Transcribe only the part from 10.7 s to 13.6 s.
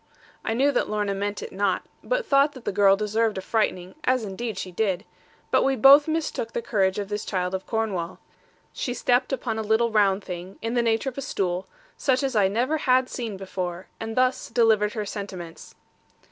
the nature of a stool, such as I never had seen